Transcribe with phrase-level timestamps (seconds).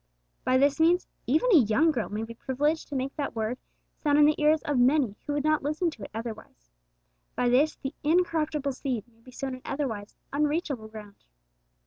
[0.43, 3.59] By this means, even a young girl may be privileged to make that Word
[3.99, 6.71] sound in the ears of many who would not listen to it otherwise.
[7.35, 11.23] By this, the incorruptible seed may be sown in otherwise unreachable ground.